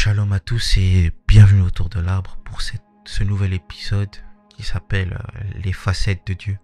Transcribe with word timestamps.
Shalom 0.00 0.32
à 0.32 0.38
tous 0.38 0.76
et 0.76 1.10
bienvenue 1.26 1.62
autour 1.62 1.88
de 1.88 1.98
l'arbre 1.98 2.38
pour 2.44 2.60
ce 2.62 3.24
nouvel 3.24 3.52
épisode 3.52 4.14
qui 4.48 4.62
s'appelle 4.62 5.18
euh, 5.34 5.42
Les 5.64 5.72
facettes 5.72 6.24
de 6.24 6.34
Dieu. 6.34 6.58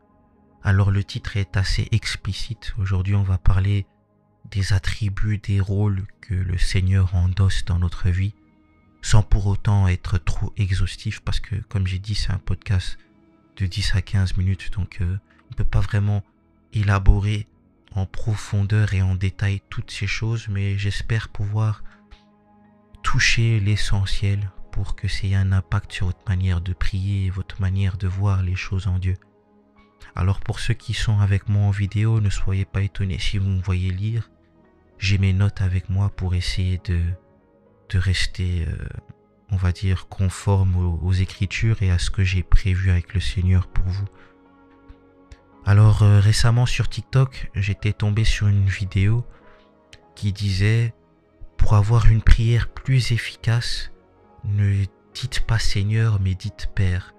Alors 0.63 0.93
le 0.93 1.03
titre 1.03 1.37
est 1.37 1.57
assez 1.57 1.89
explicite. 1.91 2.75
Aujourd'hui 2.79 3.17
on 3.17 3.25
va 3.25 3.37
parler 3.37 3.87
des 4.53 4.72
attributs, 4.72 5.39
des 5.39 5.58
rôles 5.58 6.07
que 6.21 6.35
le 6.35 6.57
Seigneur 6.58 7.17
endosse 7.17 7.65
dans 7.65 7.81
notre 7.81 8.08
vie, 8.08 8.37
sans 9.03 9.25
pour 9.25 9.48
autant 9.48 9.89
être 9.89 10.19
trop 10.19 10.53
exhaustif 10.57 11.19
parce 11.19 11.40
que 11.40 11.57
comme 11.57 11.89
j'ai 11.89 11.98
dit 11.98 12.15
c'est 12.15 12.30
un 12.30 12.39
podcast 12.39 12.98
de 13.57 13.66
10 13.66 13.97
à 13.97 14.01
15 14.01 14.37
minutes 14.37 14.72
donc 14.75 14.98
euh, 15.01 15.19
on 15.47 15.51
ne 15.51 15.57
peut 15.57 15.65
pas 15.65 15.80
vraiment 15.80 16.23
élaborer 16.73 17.48
en 17.97 18.07
profondeur 18.07 18.95
et 18.95 19.03
en 19.03 19.16
détail 19.16 19.61
toutes 19.71 19.91
ces 19.91 20.07
choses 20.07 20.47
mais 20.48 20.79
j'espère 20.79 21.30
pouvoir 21.30 21.83
toucher 23.15 23.61
l'essentiel 23.61 24.51
pour 24.73 24.97
que 24.97 25.07
ait 25.07 25.37
un 25.37 25.53
impact 25.53 25.93
sur 25.93 26.07
votre 26.07 26.29
manière 26.29 26.61
de 26.61 26.73
prier, 26.73 27.31
votre 27.31 27.61
manière 27.61 27.97
de 27.97 28.09
voir 28.09 28.43
les 28.43 28.57
choses 28.57 28.89
en 28.89 28.99
Dieu. 28.99 29.15
Alors 30.17 30.41
pour 30.41 30.59
ceux 30.59 30.75
qui 30.75 30.95
sont 30.95 31.21
avec 31.21 31.49
moi 31.49 31.63
en 31.63 31.71
vidéo, 31.71 32.21
ne 32.21 32.29
soyez 32.29 32.65
pas 32.65 32.83
étonnés 32.83 33.21
si 33.21 33.39
vous 33.39 33.49
me 33.49 33.63
voyez 33.63 33.93
lire. 33.93 34.33
J'ai 34.99 35.19
mes 35.19 35.33
notes 35.33 35.61
avec 35.61 35.91
moi 35.91 36.09
pour 36.09 36.35
essayer 36.35 36.81
de, 36.87 37.03
de 37.91 37.99
rester, 38.01 38.67
euh, 38.67 38.77
on 39.53 39.57
va 39.57 39.71
dire, 39.71 40.09
conforme 40.09 40.75
aux, 40.75 41.12
Écritures 41.12 41.85
et 41.85 41.93
à 41.93 42.01
ce 42.01 42.11
que 42.11 42.25
j'ai 42.25 42.43
prévu 42.43 42.91
avec 42.91 43.15
le 43.15 43.21
Seigneur 43.21 43.69
pour 43.69 43.87
vous. 43.87 44.09
Alors 45.65 46.03
euh, 46.03 46.19
récemment 46.19 46.67
sur 46.67 46.89
TikTok, 46.89 47.49
j'étais 47.55 47.93
tombé 47.93 48.25
sur 48.25 48.49
une 48.49 48.67
vidéo 48.67 49.25
qui 50.17 50.33
disait 50.33 50.95
pour 51.65 51.77
avoir 51.77 52.09
une 52.09 52.21
prière 52.21 52.69
plus 52.69 53.12
efficace, 53.12 53.91
ne 54.45 54.84
dites 55.15 55.41
pas 55.41 55.59
Seigneur, 55.59 56.21
mais 56.21 56.34
dites 56.34 56.69
Père. 56.75 57.15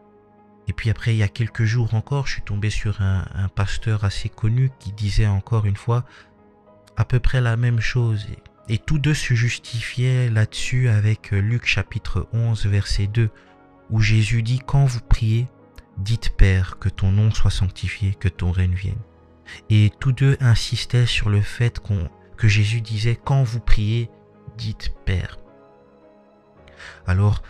Et 0.67 0.73
puis 0.73 0.91
après, 0.91 1.15
il 1.15 1.17
y 1.17 1.23
a 1.23 1.27
quelques 1.27 1.63
jours 1.63 1.95
encore, 1.95 2.27
je 2.27 2.33
suis 2.33 2.41
tombé 2.43 2.69
sur 2.69 3.01
un, 3.01 3.25
pasteur 3.55 4.03
assez 4.03 4.29
connu 4.29 4.69
qui 4.77 4.91
disait 4.91 5.25
encore 5.25 5.65
une 5.65 5.75
fois 5.75 6.05
à 6.95 7.05
peu 7.05 7.19
près 7.19 7.41
la 7.41 7.57
même 7.57 7.79
chose. 7.79 8.27
Et, 8.69 8.77
tous 8.77 8.99
deux 8.99 9.15
se 9.15 9.33
justifiaient 9.33 10.29
là-dessus 10.29 10.89
avec 10.89 11.31
Luc 11.31 11.65
chapitre 11.65 12.27
11, 12.31 12.67
verset 12.67 13.07
2, 13.07 13.31
où 13.89 13.99
Jésus 13.99 14.43
dit, 14.43 14.59
quand 14.59 14.85
vous 14.85 15.01
priez, 15.01 15.47
dites 15.97 16.37
Père, 16.37 16.77
que 16.77 16.89
ton 16.89 17.11
nom 17.11 17.31
soit 17.31 17.49
sanctifié, 17.49 18.13
que 18.13 18.29
ton 18.29 18.51
règne 18.51 18.75
vienne. 18.75 19.01
Et 19.71 19.91
tous 19.99 20.11
deux 20.11 20.37
insistaient 20.39 21.07
sur 21.07 21.31
le 21.31 21.41
fait 21.41 21.81
que 22.37 22.47
Jésus 22.47 22.81
disait, 22.81 23.17
quand 23.23 23.41
vous 23.41 23.59
priez, 23.59 24.11
dites 24.57 24.93
Père. 25.05 25.37
Alors, 27.07 27.41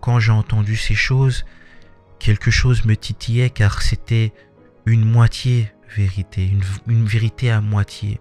quand 0.00 0.20
j'ai 0.20 0.32
entendu 0.32 0.76
ces 0.76 0.94
choses, 0.94 1.44
quelque 2.18 2.50
chose 2.50 2.84
me 2.84 2.96
titillait 2.96 3.50
car 3.50 3.82
c'était 3.82 4.32
une 4.86 5.04
moitié 5.04 5.72
vérité, 5.94 6.50
une, 6.86 7.04
vérité 7.06 7.50
à 7.50 7.60
moitié. 7.60 8.20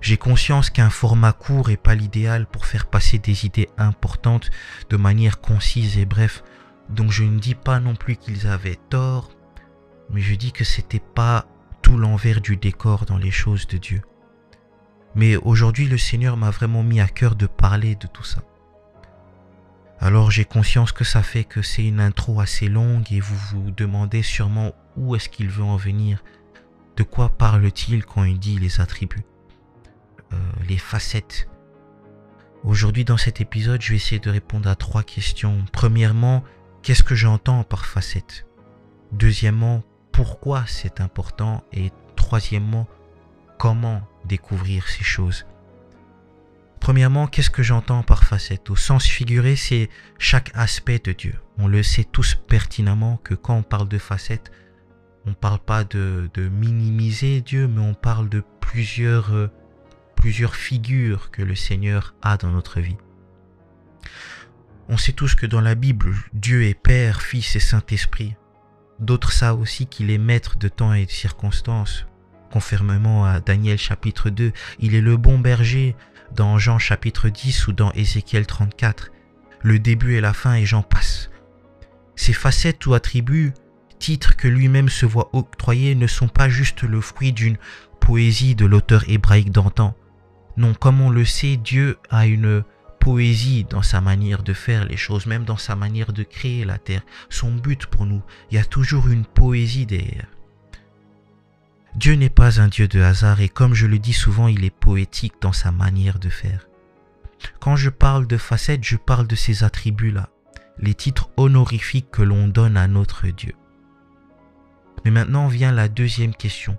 J'ai 0.00 0.16
conscience 0.16 0.70
qu'un 0.70 0.90
format 0.90 1.32
court 1.32 1.68
n'est 1.68 1.76
pas 1.76 1.94
l'idéal 1.94 2.46
pour 2.46 2.66
faire 2.66 2.86
passer 2.86 3.18
des 3.18 3.46
idées 3.46 3.68
importantes 3.78 4.50
de 4.90 4.96
manière 4.96 5.40
concise 5.40 5.98
et 5.98 6.04
bref. 6.04 6.42
Donc 6.90 7.10
je 7.10 7.24
ne 7.24 7.38
dis 7.38 7.54
pas 7.54 7.80
non 7.80 7.94
plus 7.94 8.16
qu'ils 8.16 8.46
avaient 8.46 8.78
tort, 8.90 9.30
mais 10.10 10.20
je 10.20 10.34
dis 10.34 10.52
que 10.52 10.64
c'était 10.64 11.00
pas 11.00 11.46
tout 11.82 11.96
l'envers 11.96 12.40
du 12.40 12.56
décor 12.56 13.06
dans 13.06 13.18
les 13.18 13.30
choses 13.30 13.66
de 13.66 13.78
Dieu. 13.78 14.02
Mais 15.16 15.36
aujourd'hui, 15.36 15.88
le 15.88 15.96
Seigneur 15.96 16.36
m'a 16.36 16.50
vraiment 16.50 16.82
mis 16.82 17.00
à 17.00 17.08
cœur 17.08 17.34
de 17.34 17.46
parler 17.46 17.96
de 17.96 18.06
tout 18.06 18.22
ça. 18.22 18.42
Alors 19.98 20.30
j'ai 20.30 20.44
conscience 20.44 20.92
que 20.92 21.04
ça 21.04 21.22
fait 21.22 21.44
que 21.44 21.62
c'est 21.62 21.86
une 21.86 22.00
intro 22.00 22.38
assez 22.40 22.68
longue 22.68 23.10
et 23.10 23.20
vous 23.20 23.36
vous 23.50 23.70
demandez 23.70 24.22
sûrement 24.22 24.74
où 24.96 25.16
est-ce 25.16 25.30
qu'il 25.30 25.48
veut 25.48 25.64
en 25.64 25.76
venir. 25.76 26.22
De 26.98 27.02
quoi 27.02 27.30
parle-t-il 27.30 28.04
quand 28.04 28.24
il 28.24 28.38
dit 28.38 28.58
les 28.58 28.80
attributs 28.80 29.24
euh, 30.34 30.36
Les 30.68 30.76
facettes? 30.76 31.48
Aujourd'hui 32.62 33.06
dans 33.06 33.16
cet 33.16 33.40
épisode, 33.40 33.80
je 33.80 33.90
vais 33.90 33.96
essayer 33.96 34.18
de 34.18 34.28
répondre 34.28 34.68
à 34.68 34.76
trois 34.76 35.02
questions. 35.02 35.64
Premièrement, 35.72 36.44
qu'est-ce 36.82 37.02
que 37.02 37.14
j'entends 37.14 37.64
par 37.64 37.86
facette? 37.86 38.46
Deuxièmement, 39.12 39.82
pourquoi 40.12 40.64
c'est 40.66 41.00
important? 41.00 41.64
Et 41.72 41.90
troisièmement, 42.16 42.86
comment 43.58 44.02
découvrir 44.26 44.88
ces 44.88 45.04
choses. 45.04 45.46
Premièrement, 46.80 47.26
qu'est-ce 47.26 47.50
que 47.50 47.62
j'entends 47.62 48.02
par 48.02 48.24
facette? 48.24 48.70
Au 48.70 48.76
sens 48.76 49.06
figuré, 49.06 49.56
c'est 49.56 49.88
chaque 50.18 50.50
aspect 50.54 50.98
de 50.98 51.12
Dieu. 51.12 51.34
On 51.58 51.66
le 51.66 51.82
sait 51.82 52.04
tous 52.04 52.34
pertinemment 52.34 53.16
que 53.24 53.34
quand 53.34 53.56
on 53.56 53.62
parle 53.62 53.88
de 53.88 53.98
facette, 53.98 54.52
on 55.24 55.30
ne 55.30 55.34
parle 55.34 55.58
pas 55.58 55.82
de, 55.82 56.30
minimiser 56.36 57.40
Dieu, 57.40 57.66
mais 57.66 57.80
on 57.80 57.94
parle 57.94 58.28
de 58.28 58.44
plusieurs, 58.60 59.34
euh, 59.34 59.48
plusieurs 60.14 60.54
figures 60.54 61.30
que 61.32 61.42
le 61.42 61.56
Seigneur 61.56 62.14
a 62.22 62.36
dans 62.36 62.50
notre 62.50 62.80
vie. 62.80 62.96
On 64.88 64.96
sait 64.96 65.12
tous 65.12 65.34
que 65.34 65.46
dans 65.46 65.60
la 65.60 65.74
Bible, 65.74 66.14
Dieu 66.32 66.62
est 66.64 66.74
Père, 66.74 67.22
Fils 67.22 67.56
et 67.56 67.60
Saint-Esprit. 67.60 68.36
D'autres 69.00 69.32
savent 69.32 69.60
aussi 69.60 69.86
qu'il 69.86 70.10
est 70.10 70.18
maître 70.18 70.56
de 70.56 70.68
temps 70.68 70.94
et 70.94 71.06
de 71.06 71.10
circonstances. 71.10 72.06
Conformément 72.50 73.24
à 73.24 73.40
Daniel 73.40 73.78
chapitre 73.78 74.30
2, 74.30 74.52
il 74.80 74.94
est 74.94 75.00
le 75.00 75.16
bon 75.16 75.38
berger 75.38 75.94
dans 76.34 76.58
Jean 76.58 76.78
chapitre 76.78 77.28
10 77.28 77.68
ou 77.68 77.72
dans 77.72 77.92
Ézéchiel 77.92 78.46
34. 78.46 79.10
Le 79.62 79.78
début 79.78 80.14
et 80.14 80.20
la 80.20 80.32
fin 80.32 80.54
et 80.54 80.64
j'en 80.64 80.82
passe. 80.82 81.30
Ces 82.14 82.32
facettes 82.32 82.86
ou 82.86 82.94
attributs, 82.94 83.52
titres 83.98 84.36
que 84.36 84.48
lui-même 84.48 84.88
se 84.88 85.06
voit 85.06 85.30
octroyer, 85.32 85.94
ne 85.94 86.06
sont 86.06 86.28
pas 86.28 86.48
juste 86.48 86.82
le 86.82 87.00
fruit 87.00 87.32
d'une 87.32 87.58
poésie 88.00 88.54
de 88.54 88.66
l'auteur 88.66 89.04
hébraïque 89.08 89.50
d'antan. 89.50 89.94
Non, 90.56 90.72
comme 90.74 91.00
on 91.00 91.10
le 91.10 91.24
sait, 91.24 91.56
Dieu 91.56 91.98
a 92.08 92.26
une 92.26 92.62
poésie 93.00 93.64
dans 93.64 93.82
sa 93.82 94.00
manière 94.00 94.42
de 94.42 94.52
faire 94.52 94.84
les 94.84 94.96
choses, 94.96 95.26
même 95.26 95.44
dans 95.44 95.56
sa 95.56 95.76
manière 95.76 96.12
de 96.12 96.22
créer 96.22 96.64
la 96.64 96.78
terre. 96.78 97.02
Son 97.28 97.52
but 97.52 97.86
pour 97.86 98.06
nous, 98.06 98.22
il 98.50 98.56
y 98.56 98.60
a 98.60 98.64
toujours 98.64 99.08
une 99.08 99.24
poésie 99.24 99.86
derrière. 99.86 100.26
Dieu 101.96 102.12
n'est 102.12 102.28
pas 102.28 102.60
un 102.60 102.68
Dieu 102.68 102.88
de 102.88 103.00
hasard 103.00 103.40
et 103.40 103.48
comme 103.48 103.72
je 103.72 103.86
le 103.86 103.98
dis 103.98 104.12
souvent, 104.12 104.48
il 104.48 104.64
est 104.64 104.70
poétique 104.70 105.36
dans 105.40 105.54
sa 105.54 105.72
manière 105.72 106.18
de 106.18 106.28
faire. 106.28 106.68
Quand 107.58 107.74
je 107.74 107.88
parle 107.88 108.26
de 108.26 108.36
facettes, 108.36 108.84
je 108.84 108.96
parle 108.96 109.26
de 109.26 109.34
ces 109.34 109.64
attributs-là, 109.64 110.28
les 110.78 110.92
titres 110.92 111.30
honorifiques 111.38 112.10
que 112.10 112.22
l'on 112.22 112.48
donne 112.48 112.76
à 112.76 112.86
notre 112.86 113.26
Dieu. 113.28 113.54
Mais 115.04 115.10
maintenant 115.10 115.48
vient 115.48 115.72
la 115.72 115.88
deuxième 115.88 116.34
question. 116.34 116.76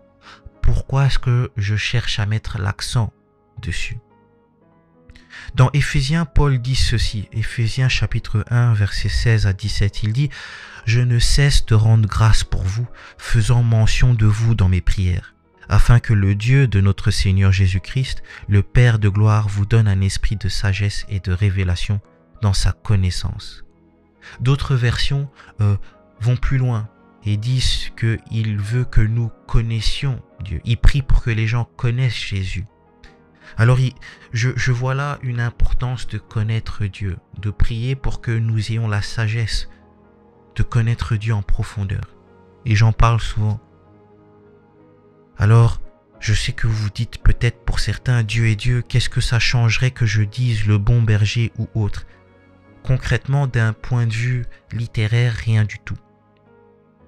Pourquoi 0.61 1.07
est-ce 1.07 1.17
que 1.17 1.51
je 1.57 1.75
cherche 1.75 2.19
à 2.19 2.27
mettre 2.27 2.59
l'accent 2.59 3.11
dessus? 3.59 3.97
Dans 5.55 5.69
Éphésiens, 5.73 6.25
Paul 6.25 6.59
dit 6.59 6.75
ceci, 6.75 7.29
Éphésiens 7.31 7.89
chapitre 7.89 8.45
1, 8.49 8.73
verset 8.73 9.09
16 9.09 9.47
à 9.47 9.53
17, 9.53 10.03
il 10.03 10.13
dit, 10.13 10.29
Je 10.85 10.99
ne 11.01 11.19
cesse 11.19 11.65
de 11.65 11.75
rendre 11.75 12.07
grâce 12.07 12.43
pour 12.43 12.63
vous, 12.63 12.87
faisant 13.17 13.63
mention 13.63 14.13
de 14.13 14.25
vous 14.25 14.55
dans 14.55 14.69
mes 14.69 14.81
prières, 14.81 15.35
afin 15.69 15.99
que 15.99 16.13
le 16.13 16.35
Dieu 16.35 16.67
de 16.67 16.81
notre 16.81 17.11
Seigneur 17.11 17.51
Jésus-Christ, 17.51 18.23
le 18.47 18.61
Père 18.61 18.99
de 18.99 19.09
gloire, 19.09 19.47
vous 19.47 19.65
donne 19.65 19.87
un 19.87 20.01
esprit 20.01 20.35
de 20.35 20.49
sagesse 20.49 21.05
et 21.09 21.19
de 21.19 21.31
révélation 21.31 22.01
dans 22.41 22.53
sa 22.53 22.71
connaissance. 22.71 23.63
D'autres 24.39 24.75
versions 24.75 25.29
euh, 25.61 25.77
vont 26.19 26.35
plus 26.35 26.57
loin 26.57 26.89
et 27.25 27.37
disent 27.37 27.91
qu'il 27.97 28.57
veut 28.57 28.85
que 28.85 29.01
nous 29.01 29.31
connaissions 29.47 30.21
Dieu. 30.41 30.61
Il 30.65 30.77
prie 30.77 31.01
pour 31.01 31.23
que 31.23 31.29
les 31.29 31.47
gens 31.47 31.65
connaissent 31.77 32.13
Jésus. 32.13 32.65
Alors 33.55 33.77
je, 34.33 34.71
vois 34.71 34.93
là 34.93 35.19
une 35.21 35.39
importance 35.39 36.07
de 36.07 36.17
connaître 36.17 36.85
Dieu, 36.85 37.17
de 37.39 37.49
prier 37.49 37.95
pour 37.95 38.19
que 38.21 38.31
nous 38.31 38.71
ayons 38.71 38.87
la 38.87 39.01
sagesse 39.01 39.69
de 40.55 40.63
connaître 40.63 41.15
Dieu 41.15 41.33
en 41.33 41.43
profondeur. 41.43 42.15
Et 42.65 42.75
j'en 42.75 42.91
parle 42.91 43.21
souvent. 43.21 43.59
Alors, 45.37 45.79
je 46.19 46.33
sais 46.33 46.51
que 46.51 46.67
vous 46.67 46.89
dites 46.89 47.19
peut-être 47.19 47.63
pour 47.63 47.79
certains 47.79 48.23
Dieu 48.23 48.47
est 48.47 48.55
Dieu, 48.55 48.81
qu'est-ce 48.81 49.09
que 49.09 49.21
ça 49.21 49.39
changerait 49.39 49.91
que 49.91 50.07
je 50.07 50.23
dise 50.23 50.65
le 50.65 50.79
bon 50.79 51.01
berger 51.01 51.51
ou 51.57 51.69
autre? 51.75 52.05
Concrètement, 52.83 53.45
d'un 53.45 53.73
point 53.73 54.07
de 54.07 54.13
vue 54.13 54.45
littéraire, 54.71 55.33
rien 55.33 55.63
du 55.63 55.77
tout. 55.79 55.97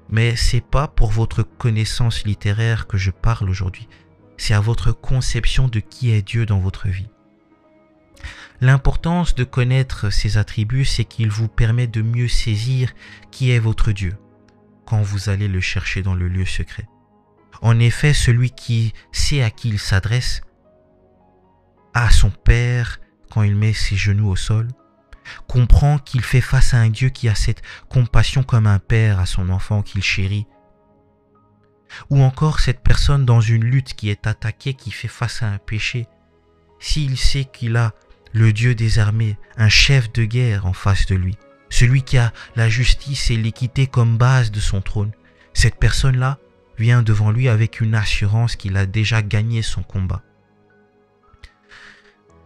Mais 0.09 0.35
c'est 0.35 0.65
pas 0.65 0.87
pour 0.87 1.09
votre 1.09 1.43
connaissance 1.43 2.23
littéraire 2.23 2.87
que 2.87 2.97
je 2.97 3.11
parle 3.11 3.49
aujourd'hui 3.49 3.87
c'est 4.39 4.53
à 4.53 4.59
votre 4.61 4.91
conception 4.93 5.67
de 5.67 5.79
qui 5.79 6.11
est 6.11 6.21
Dieu 6.21 6.45
dans 6.45 6.59
votre 6.59 6.87
vie. 6.87 7.09
L'importance 8.61 9.35
de 9.35 9.43
connaître 9.43 10.09
ces 10.09 10.37
attributs, 10.37 10.85
c'est 10.85 11.05
qu'il 11.05 11.29
vous 11.29 11.47
permet 11.47 11.87
de 11.87 12.01
mieux 12.01 12.27
saisir 12.27 12.93
qui 13.31 13.51
est 13.51 13.59
votre 13.59 13.91
Dieu 13.91 14.17
quand 14.85 15.01
vous 15.01 15.29
allez 15.29 15.47
le 15.47 15.61
chercher 15.61 16.01
dans 16.01 16.15
le 16.15 16.27
lieu 16.27 16.45
secret. 16.45 16.87
En 17.61 17.79
effet, 17.79 18.13
celui 18.13 18.49
qui 18.51 18.93
sait 19.11 19.43
à 19.43 19.51
qui 19.51 19.69
il 19.69 19.77
s'adresse, 19.77 20.41
à 21.93 22.09
son 22.09 22.31
Père 22.31 22.99
quand 23.29 23.43
il 23.43 23.55
met 23.55 23.73
ses 23.73 23.97
genoux 23.97 24.29
au 24.29 24.35
sol, 24.35 24.69
comprend 25.47 25.99
qu'il 25.99 26.21
fait 26.21 26.41
face 26.41 26.73
à 26.73 26.77
un 26.77 26.89
Dieu 26.89 27.09
qui 27.09 27.27
a 27.29 27.35
cette 27.35 27.61
compassion 27.89 28.43
comme 28.43 28.67
un 28.67 28.79
père 28.79 29.19
à 29.19 29.25
son 29.25 29.49
enfant 29.49 29.83
qu'il 29.83 30.01
chérit. 30.01 30.47
Ou 32.09 32.21
encore 32.21 32.59
cette 32.59 32.81
personne 32.81 33.25
dans 33.25 33.41
une 33.41 33.63
lutte 33.63 33.93
qui 33.93 34.09
est 34.09 34.27
attaquée, 34.27 34.73
qui 34.73 34.91
fait 34.91 35.07
face 35.07 35.43
à 35.43 35.47
un 35.47 35.57
péché, 35.57 36.07
s'il 36.79 37.17
sait 37.17 37.45
qu'il 37.45 37.75
a 37.77 37.93
le 38.33 38.53
Dieu 38.53 38.75
des 38.75 38.99
armées, 38.99 39.37
un 39.57 39.69
chef 39.69 40.11
de 40.13 40.23
guerre 40.23 40.65
en 40.65 40.73
face 40.73 41.05
de 41.07 41.15
lui, 41.15 41.37
celui 41.69 42.03
qui 42.03 42.17
a 42.17 42.31
la 42.55 42.69
justice 42.69 43.31
et 43.31 43.37
l'équité 43.37 43.87
comme 43.87 44.17
base 44.17 44.51
de 44.51 44.59
son 44.59 44.81
trône, 44.81 45.11
cette 45.53 45.77
personne-là 45.77 46.37
vient 46.77 47.01
devant 47.01 47.31
lui 47.31 47.49
avec 47.49 47.81
une 47.81 47.95
assurance 47.95 48.55
qu'il 48.55 48.77
a 48.77 48.85
déjà 48.85 49.21
gagné 49.21 49.61
son 49.61 49.83
combat 49.83 50.23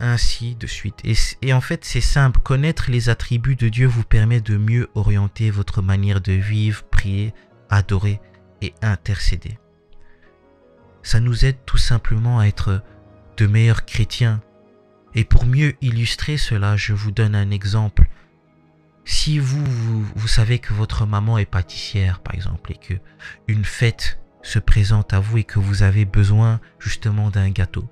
ainsi 0.03 0.55
de 0.55 0.67
suite. 0.67 1.01
Et, 1.41 1.53
en 1.53 1.61
fait, 1.61 1.85
c'est 1.85 2.01
simple. 2.01 2.39
Connaître 2.41 2.91
les 2.91 3.09
attributs 3.09 3.55
de 3.55 3.69
Dieu 3.69 3.87
vous 3.87 4.03
permet 4.03 4.41
de 4.41 4.57
mieux 4.57 4.89
orienter 4.95 5.49
votre 5.49 5.81
manière 5.81 6.21
de 6.21 6.33
vivre, 6.33 6.83
prier, 6.83 7.33
adorer 7.69 8.19
intercéder. 8.81 9.57
Ça 11.01 11.19
nous 11.19 11.45
aide 11.45 11.57
tout 11.65 11.77
simplement 11.77 12.39
à 12.39 12.45
être 12.45 12.81
de 13.37 13.47
meilleurs 13.47 13.85
chrétiens. 13.85 14.41
Et 15.15 15.25
pour 15.25 15.45
mieux 15.45 15.73
illustrer 15.81 16.37
cela, 16.37 16.77
je 16.77 16.93
vous 16.93 17.11
donne 17.11 17.35
un 17.35 17.51
exemple. 17.51 18.07
Si 19.05 19.37
vous, 19.37 19.63
vous, 19.63 20.05
vous 20.15 20.27
savez 20.27 20.59
que 20.59 20.73
votre 20.73 21.05
maman 21.05 21.37
est 21.37 21.45
pâtissière, 21.45 22.21
par 22.21 22.35
exemple, 22.35 22.71
et 22.71 22.77
que 22.77 22.93
une 23.47 23.65
fête 23.65 24.19
se 24.41 24.59
présente 24.59 25.13
à 25.13 25.19
vous 25.19 25.39
et 25.39 25.43
que 25.43 25.59
vous 25.59 25.83
avez 25.83 26.05
besoin 26.05 26.61
justement 26.79 27.29
d'un 27.29 27.49
gâteau, 27.49 27.87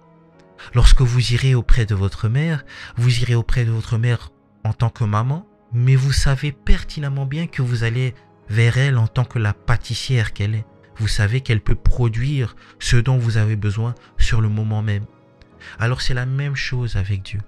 Lorsque 0.74 1.02
vous 1.02 1.34
irez 1.34 1.56
auprès 1.56 1.86
de 1.86 1.96
votre 1.96 2.30
mère, 2.30 2.64
vous 2.96 3.20
irez 3.20 3.36
auprès 3.36 3.66
de 3.66 3.72
votre 3.72 3.98
mère 3.98 4.32
en 4.64 4.74
tant 4.74 4.90
que 4.90 5.04
maman, 5.04 5.46
mais 5.74 5.96
vous 5.96 6.12
savez 6.12 6.52
pertinemment 6.52 7.26
bien 7.26 7.48
que 7.48 7.62
vous 7.62 7.84
allez 7.84 8.14
vers 8.50 8.78
elle 8.78 8.98
en 8.98 9.08
tant 9.08 9.26
que 9.26 9.40
la 9.40 9.54
pâtissière 9.54 10.34
qu'elle 10.34 10.56
est. 10.56 10.66
Vous 10.98 11.08
savez 11.08 11.42
qu'elle 11.42 11.62
peut 11.62 11.76
produire 11.76 12.56
ce 12.80 12.98
dont 12.98 13.18
vous 13.18 13.38
avez 13.38 13.56
besoin 13.56 13.96
sur 14.18 14.42
le 14.42 14.50
moment 14.50 14.82
même. 14.82 15.06
Alors 15.80 16.02
c'est 16.02 16.14
la 16.14 16.26
même 16.26 16.56
chose 16.56 16.96
avec 16.96 17.24
Dieu. 17.24 17.40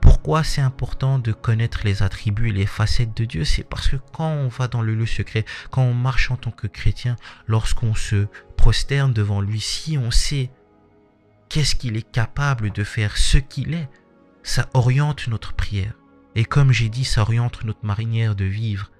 Pourquoi 0.00 0.44
c'est 0.44 0.60
important 0.60 1.18
de 1.18 1.32
connaître 1.32 1.80
les 1.84 2.02
attributs 2.02 2.48
et 2.48 2.52
les 2.52 2.66
facettes 2.66 3.16
de 3.16 3.24
Dieu? 3.24 3.44
C'est 3.44 3.62
parce 3.62 3.88
que 3.88 3.96
quand 4.12 4.30
on 4.30 4.48
va 4.48 4.68
dans 4.68 4.82
le 4.82 4.94
lieu 4.94 5.06
secret, 5.06 5.44
quand 5.70 5.82
on 5.82 5.94
marche 5.94 6.30
en 6.30 6.36
tant 6.36 6.50
que 6.50 6.66
chrétien, 6.66 7.16
lorsqu'on 7.46 7.94
se 7.94 8.26
prosterne 8.56 9.12
devant 9.12 9.40
lui, 9.40 9.60
si 9.60 9.98
on 9.98 10.10
sait 10.10 10.50
qu'est-ce 11.48 11.74
qu'il 11.74 11.96
est 11.96 12.10
capable 12.10 12.70
de 12.70 12.84
faire, 12.84 13.16
ce 13.16 13.38
qu'il 13.38 13.74
est, 13.74 13.88
ça 14.42 14.68
oriente 14.74 15.28
notre 15.28 15.52
prière. 15.52 15.92
Et 16.34 16.44
comme 16.44 16.72
j'ai 16.72 16.88
dit, 16.88 17.04
ça 17.04 17.22
oriente 17.22 17.64
notre 17.64 17.84
manière 17.84 18.34
de 18.34 18.44
vivre. 18.44 18.90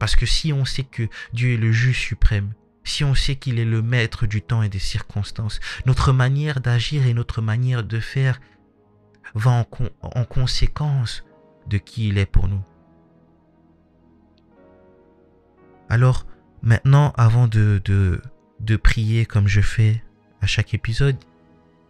Parce 0.00 0.16
que 0.16 0.26
si 0.26 0.52
on 0.52 0.64
sait 0.64 0.82
que 0.82 1.08
Dieu 1.34 1.52
est 1.52 1.58
le 1.58 1.70
juge 1.70 2.00
suprême, 2.00 2.54
si 2.84 3.04
on 3.04 3.14
sait 3.14 3.36
qu'il 3.36 3.58
est 3.60 3.66
le 3.66 3.82
maître 3.82 4.26
du 4.26 4.40
temps 4.40 4.62
et 4.62 4.70
des 4.70 4.78
circonstances, 4.78 5.60
notre 5.84 6.12
manière 6.12 6.60
d'agir 6.60 7.06
et 7.06 7.12
notre 7.12 7.42
manière 7.42 7.84
de 7.84 8.00
faire 8.00 8.40
va 9.34 9.50
en, 9.50 9.66
en, 10.00 10.24
conséquence 10.24 11.22
de 11.68 11.76
qui 11.76 12.08
il 12.08 12.16
est 12.16 12.26
pour 12.26 12.48
nous. 12.48 12.62
Alors, 15.90 16.24
maintenant, 16.62 17.12
avant 17.18 17.46
de, 17.46 17.82
prier 18.82 19.26
comme 19.26 19.48
je 19.48 19.60
fais 19.60 20.02
à 20.40 20.46
chaque 20.46 20.72
épisode, 20.72 21.18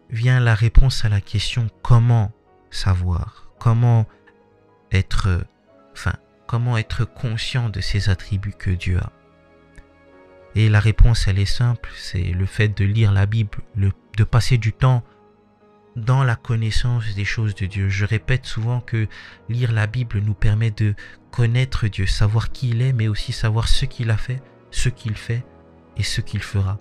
vient 0.09 0.41
la 0.41 0.53
réponse 0.53 1.05
à 1.05 1.09
la 1.09 1.21
question 1.21 1.67
comment 1.81 2.33
savoir, 2.71 3.53
comment 3.57 4.05
être, 4.91 5.45
enfin, 5.93 6.13
comment 6.51 6.77
être 6.77 7.05
conscient 7.05 7.69
de 7.69 7.79
ces 7.79 8.09
attributs 8.09 8.51
que 8.51 8.71
Dieu 8.71 8.97
a. 8.97 9.13
Et 10.53 10.67
la 10.67 10.81
réponse, 10.81 11.29
elle 11.29 11.39
est 11.39 11.45
simple, 11.45 11.89
c'est 11.95 12.33
le 12.33 12.45
fait 12.45 12.67
de 12.77 12.83
lire 12.83 13.13
la 13.13 13.25
Bible, 13.25 13.59
de 13.77 14.23
passer 14.25 14.57
du 14.57 14.73
temps 14.73 15.01
dans 15.95 16.25
la 16.25 16.35
connaissance 16.35 17.15
des 17.15 17.23
choses 17.23 17.55
de 17.55 17.67
Dieu. 17.67 17.87
Je 17.87 18.03
répète 18.03 18.45
souvent 18.45 18.81
que 18.81 19.07
lire 19.47 19.71
la 19.71 19.87
Bible 19.87 20.19
nous 20.19 20.33
permet 20.33 20.71
de 20.71 20.93
connaître 21.31 21.87
Dieu, 21.87 22.05
savoir 22.05 22.51
qui 22.51 22.71
il 22.71 22.81
est, 22.81 22.91
mais 22.91 23.07
aussi 23.07 23.31
savoir 23.31 23.69
ce 23.69 23.85
qu'il 23.85 24.11
a 24.11 24.17
fait, 24.17 24.43
ce 24.71 24.89
qu'il 24.89 25.15
fait 25.15 25.45
et 25.95 26.03
ce 26.03 26.19
qu'il 26.19 26.43
fera. 26.43 26.79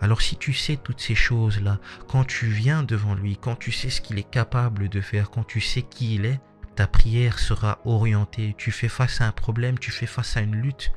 Alors 0.00 0.22
si 0.22 0.36
tu 0.36 0.52
sais 0.52 0.76
toutes 0.76 1.00
ces 1.00 1.14
choses-là, 1.14 1.78
quand 2.08 2.24
tu 2.24 2.46
viens 2.46 2.82
devant 2.82 3.14
lui, 3.14 3.36
quand 3.36 3.54
tu 3.54 3.70
sais 3.70 3.90
ce 3.90 4.00
qu'il 4.00 4.18
est 4.18 4.28
capable 4.28 4.88
de 4.88 5.00
faire, 5.00 5.30
quand 5.30 5.44
tu 5.44 5.60
sais 5.60 5.82
qui 5.82 6.16
il 6.16 6.26
est, 6.26 6.40
ta 6.74 6.86
prière 6.86 7.38
sera 7.38 7.78
orientée. 7.84 8.54
Tu 8.58 8.72
fais 8.72 8.88
face 8.88 9.20
à 9.20 9.26
un 9.26 9.32
problème, 9.32 9.78
tu 9.78 9.90
fais 9.90 10.06
face 10.06 10.36
à 10.36 10.40
une 10.40 10.56
lutte, 10.56 10.92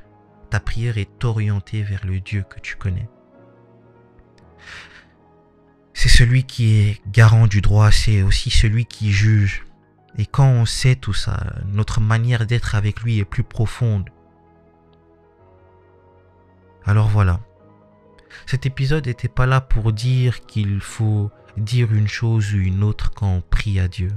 ta 0.49 0.59
prière 0.59 0.97
est 0.97 1.23
orientée 1.23 1.83
vers 1.83 2.05
le 2.05 2.19
Dieu 2.19 2.43
que 2.49 2.59
tu 2.59 2.75
connais. 2.75 3.09
C'est 5.93 6.09
celui 6.09 6.43
qui 6.43 6.79
est 6.79 7.01
garant 7.11 7.47
du 7.47 7.61
droit, 7.61 7.91
c'est 7.91 8.21
aussi 8.21 8.49
celui 8.49 8.85
qui 8.85 9.11
juge. 9.11 9.65
Et 10.17 10.25
quand 10.25 10.47
on 10.47 10.65
sait 10.65 10.95
tout 10.95 11.13
ça, 11.13 11.53
notre 11.65 12.01
manière 12.01 12.45
d'être 12.45 12.75
avec 12.75 13.01
lui 13.01 13.19
est 13.19 13.25
plus 13.25 13.43
profonde. 13.43 14.09
Alors 16.85 17.07
voilà, 17.07 17.39
cet 18.45 18.65
épisode 18.65 19.07
n'était 19.07 19.27
pas 19.27 19.45
là 19.45 19.59
pour 19.59 19.91
dire 19.91 20.41
qu'il 20.45 20.79
faut 20.79 21.31
dire 21.57 21.93
une 21.93 22.07
chose 22.07 22.53
ou 22.53 22.57
une 22.57 22.83
autre 22.83 23.11
quand 23.11 23.29
on 23.29 23.41
prie 23.41 23.79
à 23.79 23.87
Dieu. 23.87 24.09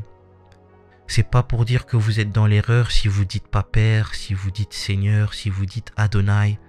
C'est 1.11 1.29
pas 1.29 1.43
pour 1.43 1.65
dire 1.65 1.87
que 1.87 1.97
vous 1.97 2.21
êtes 2.21 2.31
dans 2.31 2.47
l'erreur 2.47 2.93
si 2.93 3.09
vous 3.09 3.25
dites 3.25 3.49
pas 3.49 3.65
Père, 3.65 4.15
si 4.15 4.33
vous 4.33 4.53
dites 4.53 4.73
Seigneur, 4.73 5.35
si 5.35 5.51
vous 5.51 5.67
dites 5.67 5.91
Adonai. 5.97 6.61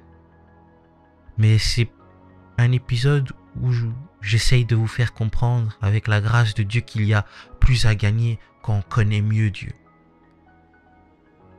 Mais 1.38 1.60
c'est 1.60 1.92
un 2.58 2.72
épisode 2.72 3.34
où 3.62 3.72
j'essaye 4.20 4.66
de 4.66 4.76
vous 4.76 4.88
faire 4.88 5.14
comprendre 5.14 5.78
avec 5.80 6.08
la 6.08 6.22
grâce 6.22 6.56
de 6.56 6.64
Dieu 6.64 6.82
qu'il 6.82 7.06
y 7.06 7.14
a 7.14 7.24
plus 7.60 7.86
à 7.86 7.94
gagner 7.94 8.40
quand 8.64 8.78
on 8.78 8.82
connaît 8.82 9.22
mieux 9.22 9.52
Dieu. 9.52 9.74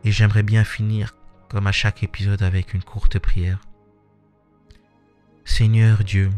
Et 0.02 0.10
j'aimerais 0.10 0.42
bien 0.42 0.64
finir 0.64 1.14
comme 1.50 1.68
à 1.68 1.72
chaque 1.72 2.02
épisode 2.02 2.42
avec 2.42 2.74
une 2.74 2.82
courte 2.82 3.20
prière. 3.20 3.60
Seigneur 5.44 6.02
Dieu, 6.02 6.32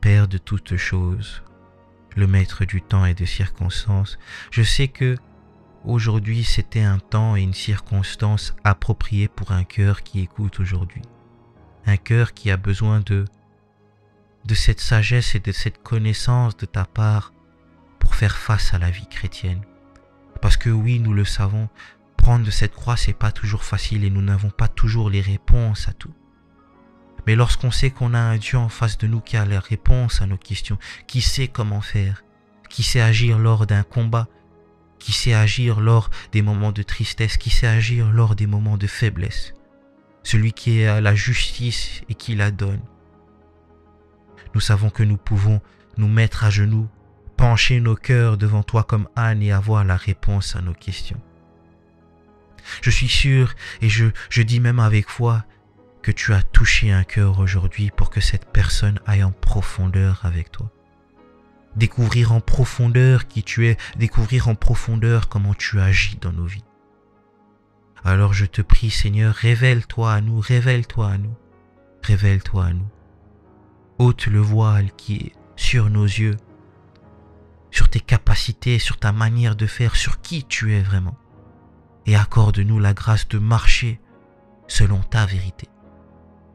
Père 0.00 0.26
de 0.26 0.38
toutes 0.38 0.78
choses, 0.78 1.42
le 2.16 2.26
maître 2.26 2.64
du 2.64 2.80
temps 2.80 3.04
et 3.04 3.12
des 3.12 3.26
circonstances, 3.26 4.18
je 4.50 4.62
sais 4.62 4.88
que 4.88 5.16
aujourd'hui 5.84 6.44
c'était 6.44 6.82
un 6.82 6.98
temps 6.98 7.36
et 7.36 7.42
une 7.42 7.54
circonstance 7.54 8.54
appropriée 8.64 9.28
pour 9.28 9.52
un 9.52 9.64
cœur 9.64 10.02
qui 10.02 10.20
écoute 10.20 10.60
aujourd'hui. 10.60 11.02
Un 11.86 11.96
cœur 11.96 12.34
qui 12.34 12.50
a 12.50 12.56
besoin 12.56 13.00
de 13.00 13.24
de 14.44 14.54
cette 14.54 14.80
sagesse 14.80 15.34
et 15.34 15.40
de 15.40 15.52
cette 15.52 15.82
connaissance 15.82 16.56
de 16.56 16.66
ta 16.66 16.84
part 16.84 17.32
pour 17.98 18.14
faire 18.14 18.36
face 18.36 18.72
à 18.74 18.78
la 18.78 18.90
vie 18.90 19.06
chrétienne. 19.06 19.62
Parce 20.40 20.56
que 20.56 20.70
oui, 20.70 20.98
nous 20.98 21.12
le 21.12 21.24
savons, 21.24 21.68
prendre 22.16 22.44
de 22.44 22.50
cette 22.50 22.74
croix, 22.74 22.96
c'est 22.96 23.12
pas 23.12 23.32
toujours 23.32 23.64
facile 23.64 24.04
et 24.04 24.10
nous 24.10 24.22
n'avons 24.22 24.50
pas 24.50 24.68
toujours 24.68 25.10
les 25.10 25.20
réponses 25.20 25.88
à 25.88 25.92
tout. 25.92 26.14
Mais 27.26 27.36
lorsqu'on 27.36 27.70
sait 27.70 27.90
qu'on 27.90 28.14
a 28.14 28.18
un 28.18 28.38
Dieu 28.38 28.58
en 28.58 28.68
face 28.68 28.96
de 28.98 29.06
nous 29.06 29.20
qui 29.20 29.36
a 29.36 29.44
la 29.44 29.60
réponse 29.60 30.22
à 30.22 30.26
nos 30.26 30.38
questions, 30.38 30.78
qui 31.06 31.20
sait 31.20 31.48
comment 31.48 31.82
faire, 31.82 32.24
qui 32.70 32.82
sait 32.82 33.00
agir 33.00 33.38
lors 33.38 33.66
d'un 33.66 33.82
combat, 33.82 34.28
qui 35.00 35.12
sait 35.12 35.34
agir 35.34 35.80
lors 35.80 36.10
des 36.30 36.42
moments 36.42 36.70
de 36.70 36.84
tristesse, 36.84 37.36
qui 37.36 37.50
sait 37.50 37.66
agir 37.66 38.12
lors 38.12 38.36
des 38.36 38.46
moments 38.46 38.76
de 38.76 38.86
faiblesse, 38.86 39.54
celui 40.22 40.52
qui 40.52 40.80
est 40.80 40.86
à 40.86 41.00
la 41.00 41.16
justice 41.16 42.02
et 42.08 42.14
qui 42.14 42.36
la 42.36 42.52
donne. 42.52 42.82
Nous 44.54 44.60
savons 44.60 44.90
que 44.90 45.02
nous 45.02 45.16
pouvons 45.16 45.60
nous 45.96 46.08
mettre 46.08 46.44
à 46.44 46.50
genoux, 46.50 46.88
pencher 47.36 47.80
nos 47.80 47.96
cœurs 47.96 48.36
devant 48.36 48.62
toi 48.62 48.84
comme 48.84 49.08
Anne 49.16 49.42
et 49.42 49.50
avoir 49.50 49.84
la 49.84 49.96
réponse 49.96 50.54
à 50.54 50.60
nos 50.60 50.74
questions. 50.74 51.20
Je 52.82 52.90
suis 52.90 53.08
sûr, 53.08 53.54
et 53.80 53.88
je, 53.88 54.06
je 54.28 54.42
dis 54.42 54.60
même 54.60 54.80
avec 54.80 55.08
foi, 55.08 55.44
que 56.02 56.12
tu 56.12 56.32
as 56.32 56.42
touché 56.42 56.92
un 56.92 57.04
cœur 57.04 57.38
aujourd'hui 57.38 57.90
pour 57.90 58.10
que 58.10 58.20
cette 58.20 58.50
personne 58.52 59.00
aille 59.06 59.24
en 59.24 59.32
profondeur 59.32 60.20
avec 60.24 60.50
toi. 60.50 60.70
Découvrir 61.76 62.32
en 62.32 62.40
profondeur 62.40 63.28
qui 63.28 63.42
tu 63.42 63.68
es, 63.68 63.76
découvrir 63.96 64.48
en 64.48 64.54
profondeur 64.54 65.28
comment 65.28 65.54
tu 65.54 65.80
agis 65.80 66.16
dans 66.20 66.32
nos 66.32 66.44
vies. 66.44 66.64
Alors 68.04 68.32
je 68.32 68.46
te 68.46 68.62
prie 68.62 68.90
Seigneur, 68.90 69.34
révèle-toi 69.34 70.12
à 70.12 70.20
nous, 70.20 70.40
révèle-toi 70.40 71.10
à 71.10 71.18
nous, 71.18 71.34
révèle-toi 72.02 72.64
à 72.64 72.72
nous. 72.72 72.88
ôte 73.98 74.26
le 74.26 74.40
voile 74.40 74.90
qui 74.96 75.16
est 75.16 75.32
sur 75.56 75.90
nos 75.90 76.06
yeux, 76.06 76.36
sur 77.70 77.88
tes 77.88 78.00
capacités, 78.00 78.78
sur 78.78 78.98
ta 78.98 79.12
manière 79.12 79.54
de 79.54 79.66
faire, 79.66 79.96
sur 79.96 80.20
qui 80.20 80.44
tu 80.44 80.74
es 80.74 80.80
vraiment. 80.80 81.16
Et 82.06 82.16
accorde-nous 82.16 82.78
la 82.78 82.94
grâce 82.94 83.28
de 83.28 83.38
marcher 83.38 84.00
selon 84.66 85.00
ta 85.00 85.26
vérité 85.26 85.68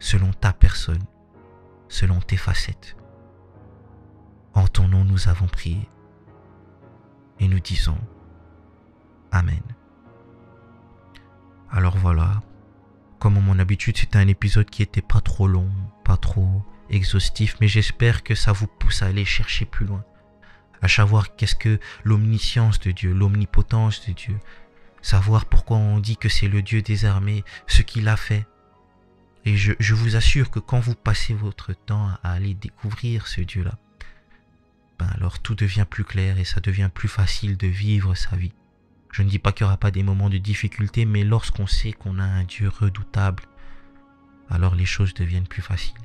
selon 0.05 0.31
ta 0.33 0.53
personne, 0.53 1.03
selon 1.87 2.19
tes 2.19 2.37
facettes. 2.37 2.95
En 4.55 4.67
ton 4.67 4.87
nom 4.87 5.03
nous 5.03 5.27
avons 5.29 5.47
prié 5.47 5.87
et 7.39 7.47
nous 7.47 7.59
disons 7.59 7.97
Amen. 9.31 9.61
Alors 11.69 11.97
voilà, 11.97 12.41
comme 13.19 13.37
à 13.37 13.41
mon 13.41 13.59
habitude, 13.59 13.97
c'était 13.97 14.17
un 14.17 14.27
épisode 14.29 14.69
qui 14.69 14.81
était 14.81 15.01
pas 15.01 15.19
trop 15.19 15.47
long, 15.47 15.69
pas 16.05 16.15
trop 16.15 16.63
exhaustif, 16.89 17.57
mais 17.59 17.67
j'espère 17.67 18.23
que 18.23 18.35
ça 18.35 18.53
vous 18.53 18.67
pousse 18.67 19.01
à 19.01 19.07
aller 19.07 19.25
chercher 19.25 19.65
plus 19.65 19.85
loin, 19.85 20.05
à 20.81 20.87
savoir 20.87 21.35
qu'est-ce 21.35 21.55
que 21.55 21.79
l'omniscience 22.03 22.79
de 22.79 22.91
Dieu, 22.91 23.13
l'omnipotence 23.13 24.07
de 24.07 24.13
Dieu, 24.13 24.39
savoir 25.01 25.45
pourquoi 25.45 25.77
on 25.77 25.99
dit 25.99 26.17
que 26.17 26.29
c'est 26.29 26.47
le 26.47 26.61
Dieu 26.61 26.81
des 26.81 27.05
armées, 27.05 27.43
ce 27.67 27.81
qu'il 27.81 28.07
a 28.07 28.15
fait. 28.15 28.47
Et 29.43 29.57
je, 29.57 29.93
vous 29.93 30.15
assure 30.15 30.49
que 30.49 30.59
quand 30.59 30.79
vous 30.79 30.95
passez 30.95 31.33
votre 31.33 31.73
temps 31.73 32.09
à 32.23 32.31
aller 32.31 32.55
découvrir 32.55 33.27
ce 33.27 33.41
Dieu-là, 33.41 33.77
ben 34.99 35.07
alors 35.13 35.39
tout 35.39 35.55
devient 35.55 35.85
plus 35.89 36.03
clair 36.03 36.39
et 36.39 36.45
ça 36.45 36.59
devient 36.61 36.89
plus 36.93 37.07
facile 37.07 37.57
de 37.57 37.67
vivre 37.67 38.15
sa 38.15 38.35
vie. 38.35 38.53
Je 39.11 39.23
ne 39.23 39.29
dis 39.29 39.39
pas 39.39 39.51
qu'il 39.51 39.65
n'y 39.65 39.69
aura 39.69 39.77
pas 39.77 39.91
des 39.91 40.03
moments 40.03 40.29
de 40.29 40.37
difficulté, 40.37 41.05
mais 41.05 41.23
lorsqu'on 41.23 41.67
sait 41.67 41.93
qu'on 41.93 42.19
a 42.19 42.23
un 42.23 42.43
Dieu 42.43 42.69
redoutable, 42.69 43.43
alors 44.49 44.75
les 44.75 44.85
choses 44.85 45.13
deviennent 45.13 45.47
plus 45.47 45.61
faciles. 45.61 45.95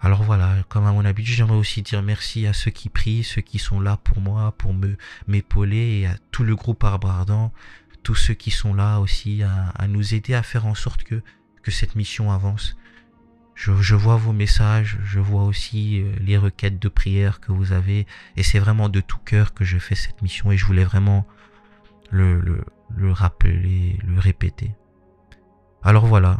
Alors 0.00 0.22
voilà, 0.22 0.62
comme 0.68 0.86
à 0.86 0.92
mon 0.92 1.04
habitude, 1.04 1.34
j'aimerais 1.34 1.56
aussi 1.56 1.82
dire 1.82 2.02
merci 2.02 2.46
à 2.46 2.52
ceux 2.52 2.70
qui 2.70 2.88
prient, 2.88 3.24
ceux 3.24 3.40
qui 3.40 3.58
sont 3.58 3.80
là 3.80 3.96
pour 3.96 4.20
moi, 4.20 4.52
pour 4.56 4.72
me 4.72 4.96
m'épauler, 5.26 6.00
et 6.00 6.06
à 6.06 6.16
tout 6.30 6.44
le 6.44 6.54
groupe 6.54 6.84
Arbre 6.84 7.10
Ardent, 7.10 7.52
tous 8.04 8.14
ceux 8.14 8.34
qui 8.34 8.52
sont 8.52 8.74
là 8.74 9.00
aussi 9.00 9.42
à, 9.42 9.70
à, 9.70 9.88
nous 9.88 10.14
aider 10.14 10.34
à 10.34 10.44
faire 10.44 10.66
en 10.66 10.76
sorte 10.76 11.02
que, 11.02 11.20
que 11.62 11.72
cette 11.72 11.96
mission 11.96 12.30
avance. 12.30 12.76
Je, 13.58 13.96
vois 13.96 14.14
vos 14.14 14.32
messages, 14.32 14.98
je 15.02 15.18
vois 15.18 15.42
aussi 15.42 16.00
euh, 16.00 16.12
les 16.20 16.38
requêtes 16.38 16.78
de 16.78 16.88
prière 16.88 17.40
que 17.40 17.50
vous 17.50 17.72
avez, 17.72 18.06
et 18.36 18.44
c'est 18.44 18.60
vraiment 18.60 18.88
de 18.88 19.00
tout 19.00 19.18
cœur 19.18 19.52
que 19.52 19.64
je 19.64 19.78
fais 19.78 19.96
cette 19.96 20.22
mission, 20.22 20.52
et 20.52 20.56
je 20.56 20.64
voulais 20.64 20.84
vraiment 20.84 21.26
le, 22.12 22.38
le, 22.38 22.64
le 22.96 23.10
rappeler, 23.10 23.98
le 24.06 24.20
répéter. 24.20 24.76
Alors 25.82 26.06
voilà, 26.06 26.38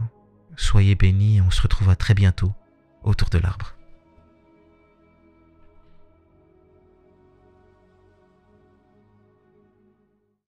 soyez 0.54 0.94
bénis, 0.94 1.40
on 1.40 1.50
se 1.50 1.60
retrouve 1.60 1.90
à 1.90 1.96
très 1.96 2.14
bientôt 2.14 2.52
autour 3.02 3.30
de 3.30 3.38
l'arbre. 3.38 3.74